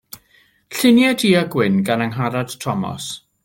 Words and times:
Lluniau 0.77 1.13
du-a-gwyn 1.23 1.77
gan 1.91 2.05
Angharad 2.09 2.57
Tomos. 2.67 3.15